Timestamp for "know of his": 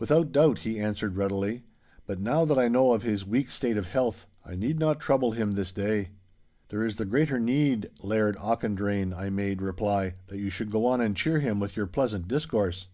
2.66-3.24